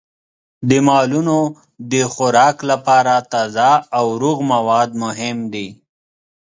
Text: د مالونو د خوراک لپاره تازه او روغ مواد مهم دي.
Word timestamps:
د 0.69 0.71
مالونو 0.87 1.39
د 1.91 1.93
خوراک 2.13 2.57
لپاره 2.71 3.13
تازه 3.33 3.71
او 3.97 4.05
روغ 4.21 4.37
مواد 4.51 4.89
مهم 5.03 5.37
دي. 5.53 5.67